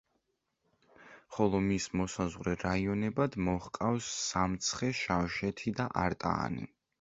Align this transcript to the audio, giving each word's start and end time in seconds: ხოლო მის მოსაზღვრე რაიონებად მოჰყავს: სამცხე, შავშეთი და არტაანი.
ხოლო 1.35 1.59
მის 1.65 1.85
მოსაზღვრე 2.01 2.55
რაიონებად 2.61 3.37
მოჰყავს: 3.49 4.09
სამცხე, 4.31 4.91
შავშეთი 5.03 5.75
და 5.83 5.89
არტაანი. 6.07 6.67